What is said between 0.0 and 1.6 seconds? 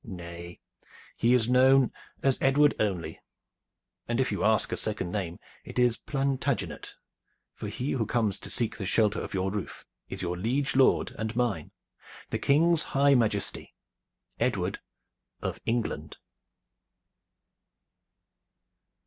"Nay, he is